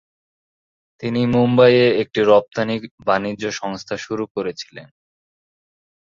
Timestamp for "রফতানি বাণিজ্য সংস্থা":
2.23-3.95